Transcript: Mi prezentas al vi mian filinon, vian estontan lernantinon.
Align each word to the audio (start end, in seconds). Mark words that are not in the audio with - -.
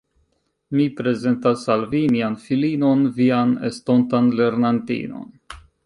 Mi 0.77 0.85
prezentas 1.01 1.65
al 1.75 1.85
vi 1.93 2.01
mian 2.15 2.39
filinon, 2.47 3.07
vian 3.21 3.55
estontan 3.71 4.35
lernantinon. 4.41 5.35